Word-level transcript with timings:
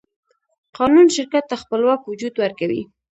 قانون 0.77 1.07
شرکت 1.15 1.43
ته 1.49 1.55
خپلواک 1.63 2.01
وجود 2.09 2.33
ورکوي. 2.37 2.81